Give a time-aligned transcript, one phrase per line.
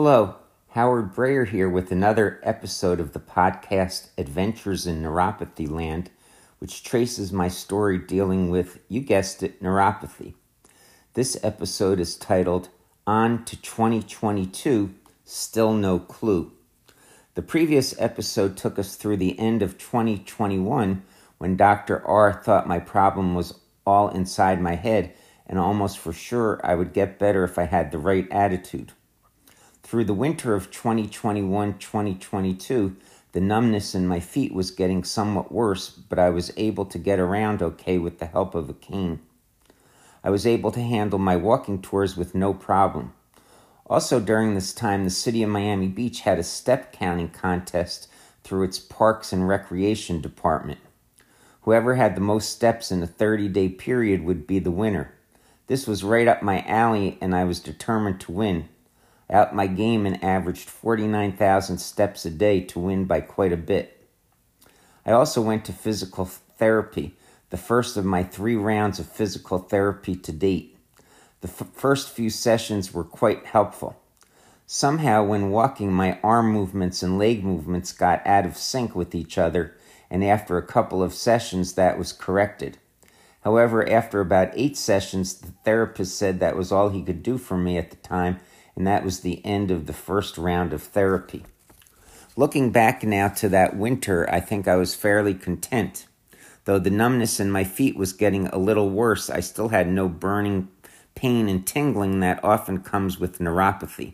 [0.00, 0.36] Hello,
[0.74, 6.10] Howard Breyer here with another episode of the podcast Adventures in Neuropathy Land,
[6.60, 10.34] which traces my story dealing with, you guessed it, neuropathy.
[11.14, 12.68] This episode is titled
[13.08, 16.52] On to 2022 Still No Clue.
[17.34, 21.02] The previous episode took us through the end of 2021
[21.38, 22.06] when Dr.
[22.06, 25.12] R thought my problem was all inside my head
[25.44, 28.92] and almost for sure I would get better if I had the right attitude.
[29.82, 32.96] Through the winter of 2021 2022,
[33.32, 37.18] the numbness in my feet was getting somewhat worse, but I was able to get
[37.18, 39.20] around okay with the help of a cane.
[40.24, 43.12] I was able to handle my walking tours with no problem.
[43.86, 48.08] Also, during this time, the city of Miami Beach had a step counting contest
[48.44, 50.80] through its Parks and Recreation Department.
[51.62, 55.14] Whoever had the most steps in a 30 day period would be the winner.
[55.66, 58.68] This was right up my alley, and I was determined to win.
[59.30, 64.08] Out my game and averaged 49,000 steps a day to win by quite a bit.
[65.04, 67.16] I also went to physical therapy,
[67.50, 70.76] the first of my three rounds of physical therapy to date.
[71.40, 74.00] The f- first few sessions were quite helpful.
[74.66, 79.38] Somehow, when walking, my arm movements and leg movements got out of sync with each
[79.38, 79.74] other,
[80.10, 82.76] and after a couple of sessions, that was corrected.
[83.42, 87.56] However, after about eight sessions, the therapist said that was all he could do for
[87.56, 88.40] me at the time,
[88.78, 91.44] and that was the end of the first round of therapy.
[92.36, 96.06] Looking back now to that winter, I think I was fairly content.
[96.64, 100.08] Though the numbness in my feet was getting a little worse, I still had no
[100.08, 100.68] burning
[101.16, 104.12] pain and tingling that often comes with neuropathy.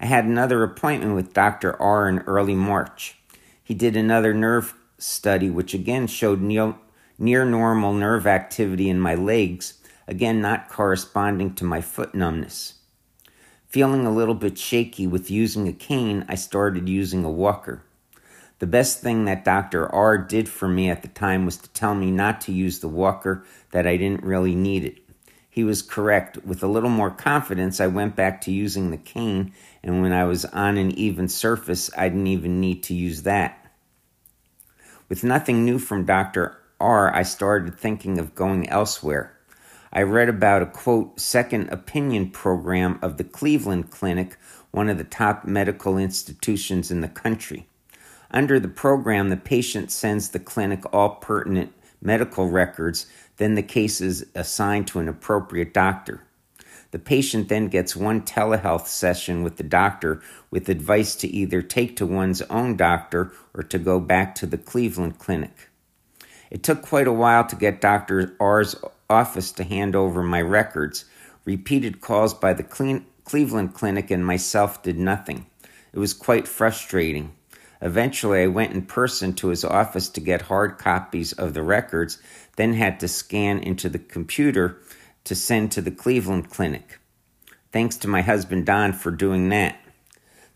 [0.00, 1.78] I had another appointment with Dr.
[1.80, 3.18] R in early March.
[3.62, 6.74] He did another nerve study, which again showed near,
[7.18, 9.74] near normal nerve activity in my legs,
[10.08, 12.74] again not corresponding to my foot numbness.
[13.74, 17.82] Feeling a little bit shaky with using a cane, I started using a walker.
[18.60, 19.92] The best thing that Dr.
[19.92, 22.86] R did for me at the time was to tell me not to use the
[22.86, 24.98] walker, that I didn't really need it.
[25.50, 26.38] He was correct.
[26.44, 29.52] With a little more confidence, I went back to using the cane,
[29.82, 33.72] and when I was on an even surface, I didn't even need to use that.
[35.08, 36.56] With nothing new from Dr.
[36.78, 39.33] R, I started thinking of going elsewhere.
[39.96, 44.36] I read about a quote, second opinion program of the Cleveland Clinic,
[44.72, 47.68] one of the top medical institutions in the country.
[48.28, 51.72] Under the program, the patient sends the clinic all pertinent
[52.02, 53.06] medical records,
[53.36, 56.24] then the case is assigned to an appropriate doctor.
[56.90, 61.96] The patient then gets one telehealth session with the doctor with advice to either take
[61.98, 65.68] to one's own doctor or to go back to the Cleveland Clinic.
[66.50, 68.36] It took quite a while to get Dr.
[68.40, 68.74] R's
[69.08, 71.04] office to hand over my records.
[71.44, 72.62] Repeated calls by the
[73.24, 75.46] Cleveland Clinic and myself did nothing.
[75.92, 77.32] It was quite frustrating.
[77.80, 82.18] Eventually, I went in person to his office to get hard copies of the records,
[82.56, 84.78] then had to scan into the computer
[85.24, 86.98] to send to the Cleveland Clinic.
[87.72, 89.76] Thanks to my husband Don for doing that.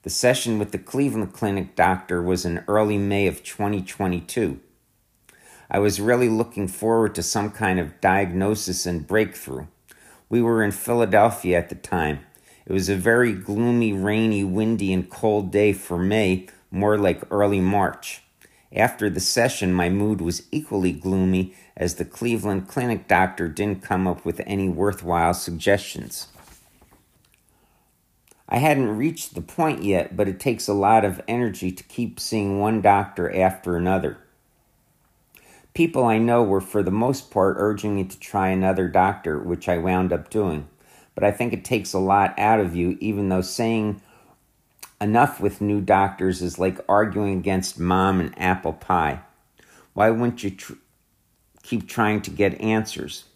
[0.02, 4.60] The session with the Cleveland Clinic doctor was in early May of 2022.
[5.70, 9.66] I was really looking forward to some kind of diagnosis and breakthrough.
[10.30, 12.20] We were in Philadelphia at the time.
[12.64, 17.60] It was a very gloomy, rainy, windy, and cold day for May, more like early
[17.60, 18.22] March.
[18.72, 24.06] After the session, my mood was equally gloomy as the Cleveland Clinic doctor didn't come
[24.06, 26.28] up with any worthwhile suggestions.
[28.48, 32.18] I hadn't reached the point yet, but it takes a lot of energy to keep
[32.18, 34.18] seeing one doctor after another.
[35.78, 39.68] People I know were, for the most part, urging me to try another doctor, which
[39.68, 40.66] I wound up doing.
[41.14, 44.02] But I think it takes a lot out of you, even though saying
[45.00, 49.20] enough with new doctors is like arguing against mom and apple pie.
[49.92, 50.72] Why wouldn't you tr-
[51.62, 53.26] keep trying to get answers?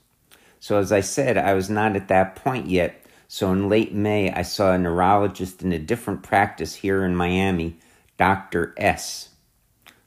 [0.58, 3.06] So, as I said, I was not at that point yet.
[3.28, 7.78] So, in late May, I saw a neurologist in a different practice here in Miami,
[8.16, 8.74] Dr.
[8.76, 9.28] S.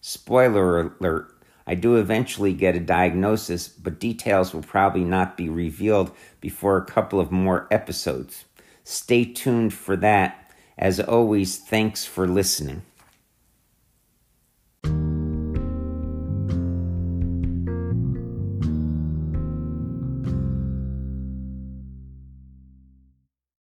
[0.01, 1.34] Spoiler alert,
[1.67, 6.85] I do eventually get a diagnosis, but details will probably not be revealed before a
[6.85, 8.45] couple of more episodes.
[8.83, 10.45] Stay tuned for that
[10.77, 12.83] as always, thanks for listening.